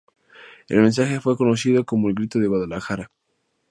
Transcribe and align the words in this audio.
El 0.67 0.81
mensaje 0.81 1.19
fue 1.19 1.37
conocido 1.37 1.85
como 1.85 2.09
el 2.09 2.15
"Grito 2.15 2.39
de 2.39 2.47
Guadalajara". 2.47 3.11